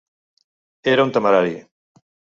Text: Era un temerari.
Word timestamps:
Era 0.93 1.05
un 1.09 1.13
temerari. 1.19 1.55